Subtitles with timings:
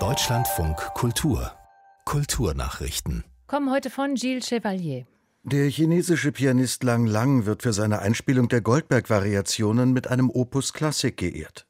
[0.00, 1.52] Deutschlandfunk Kultur
[2.04, 5.06] Kulturnachrichten Kommen heute von Gilles Chevalier.
[5.44, 11.18] Der chinesische Pianist Lang Lang wird für seine Einspielung der Goldberg-Variationen mit einem Opus Klassik
[11.18, 11.66] geehrt.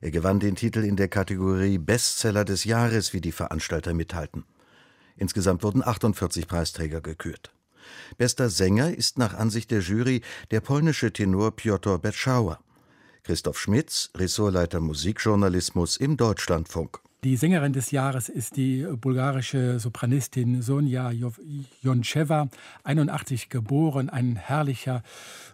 [0.00, 4.46] Er gewann den Titel in der Kategorie Bestseller des Jahres, wie die Veranstalter mithalten.
[5.18, 7.52] Insgesamt wurden 48 Preisträger gekürt.
[8.16, 12.60] Bester Sänger ist nach Ansicht der Jury der polnische Tenor Piotr Betschauer.
[13.26, 17.00] Christoph Schmitz, Ressortleiter Musikjournalismus im Deutschlandfunk.
[17.24, 21.10] Die Sängerin des Jahres ist die bulgarische Sopranistin Sonja
[21.80, 22.48] Joncheva,
[22.84, 25.02] 81 geboren, ein herrlicher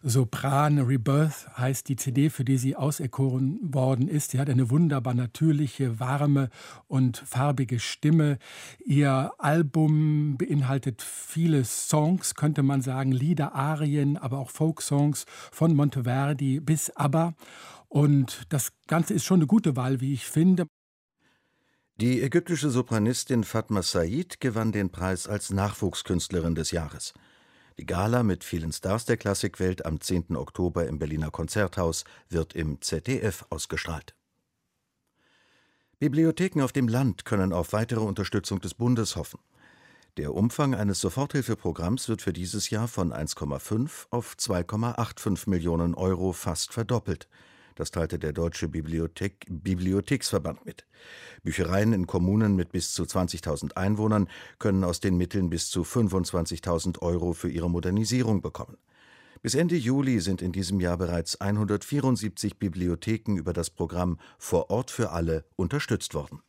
[0.03, 0.81] Sopran.
[0.81, 4.33] Rebirth heißt die CD, für die sie auserkoren worden ist.
[4.33, 6.51] Sie hat eine wunderbar natürliche, warme
[6.89, 8.39] und farbige Stimme.
[8.85, 16.61] Ihr Album beinhaltet viele Songs, könnte man sagen, Lieder, Arien, aber auch Folksongs von Monteverdi
[16.61, 17.35] bis ABBA.
[17.89, 20.67] Und das Ganze ist schon eine gute Wahl, wie ich finde.
[21.97, 27.13] Die ägyptische Sopranistin Fatma Said gewann den Preis als Nachwuchskünstlerin des Jahres.
[27.79, 30.37] Die Gala mit vielen Stars der Klassikwelt am 10.
[30.37, 34.15] Oktober im Berliner Konzerthaus wird im ZDF ausgestrahlt.
[35.99, 39.39] Bibliotheken auf dem Land können auf weitere Unterstützung des Bundes hoffen.
[40.17, 46.73] Der Umfang eines Soforthilfeprogramms wird für dieses Jahr von 1,5 auf 2,85 Millionen Euro fast
[46.73, 47.29] verdoppelt.
[47.75, 50.87] Das teilte der Deutsche Bibliothek, Bibliotheksverband mit.
[51.43, 54.29] Büchereien in Kommunen mit bis zu 20.000 Einwohnern
[54.59, 58.77] können aus den Mitteln bis zu 25.000 Euro für ihre Modernisierung bekommen.
[59.43, 64.91] Bis Ende Juli sind in diesem Jahr bereits 174 Bibliotheken über das Programm Vor Ort
[64.93, 66.43] für alle unterstützt worden.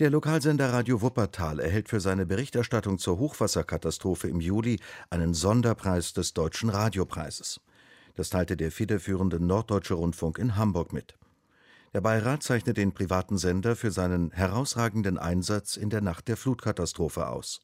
[0.00, 4.78] Der Lokalsender Radio Wuppertal erhält für seine Berichterstattung zur Hochwasserkatastrophe im Juli
[5.10, 7.60] einen Sonderpreis des Deutschen Radiopreises.
[8.18, 11.16] Das teilte der federführende Norddeutsche Rundfunk in Hamburg mit.
[11.94, 17.28] Der Beirat zeichnet den privaten Sender für seinen herausragenden Einsatz in der Nacht der Flutkatastrophe
[17.28, 17.60] aus.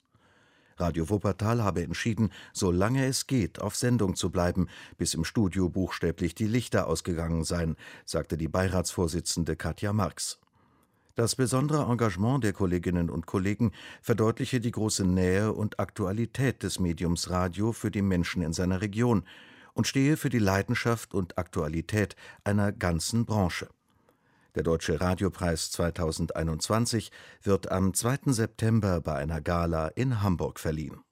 [0.77, 6.37] Radio Wuppertal habe entschieden, solange es geht, auf Sendung zu bleiben, bis im Studio buchstäblich
[6.37, 7.75] die Lichter ausgegangen seien,
[8.05, 10.39] sagte die Beiratsvorsitzende Katja Marx.
[11.17, 17.29] Das besondere Engagement der Kolleginnen und Kollegen verdeutliche die große Nähe und Aktualität des Mediums
[17.29, 19.25] Radio für die Menschen in seiner Region,
[19.75, 23.69] und stehe für die Leidenschaft und Aktualität einer ganzen Branche.
[24.55, 27.13] Der Deutsche Radiopreis 2021
[27.43, 28.33] wird am 2.
[28.33, 31.04] September bei einer Gala in Hamburg verliehen